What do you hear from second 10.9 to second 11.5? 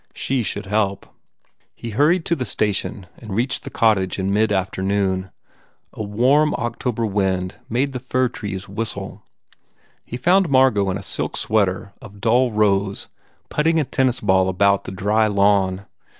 a silk